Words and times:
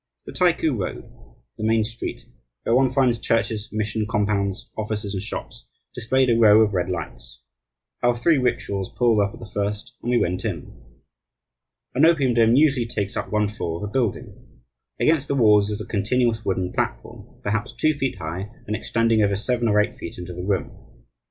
The 0.25 0.31
Taiku 0.31 0.75
Road, 0.75 1.03
the 1.59 1.63
main 1.63 1.83
street, 1.83 2.25
where 2.63 2.73
one 2.73 2.89
finds 2.89 3.19
churches, 3.19 3.69
mission 3.71 4.07
compounds, 4.09 4.71
offices, 4.75 5.13
and 5.13 5.21
shops, 5.21 5.67
displayed 5.93 6.27
a 6.31 6.39
row 6.39 6.61
of 6.61 6.73
red 6.73 6.89
lights. 6.89 7.43
Our 8.01 8.17
three 8.17 8.39
rickshaws 8.39 8.89
pulled 8.89 9.19
up 9.19 9.31
at 9.31 9.39
the 9.39 9.45
first 9.45 9.93
and 10.01 10.09
we 10.09 10.17
went 10.17 10.43
in. 10.43 10.75
An 11.93 12.03
opium 12.07 12.33
den 12.33 12.55
usually 12.55 12.87
takes 12.87 13.15
up 13.15 13.31
one 13.31 13.47
floor 13.47 13.77
of 13.77 13.87
a 13.87 13.93
building. 13.93 14.63
Against 14.99 15.27
the 15.27 15.35
walls 15.35 15.69
is 15.69 15.79
a 15.81 15.85
continuous 15.85 16.43
wooden 16.43 16.73
platform, 16.73 17.39
perhaps 17.43 17.71
two 17.71 17.93
feet 17.93 18.17
high 18.17 18.49
and 18.65 18.75
extending 18.75 19.21
over 19.21 19.35
seven 19.35 19.67
or 19.67 19.79
eight 19.79 19.93
feet 19.99 20.17
into 20.17 20.33
the 20.33 20.41
room. 20.43 20.71